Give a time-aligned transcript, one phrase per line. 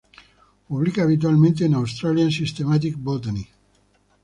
[0.67, 3.47] Publica habitualmente en Australian Systematic Botany.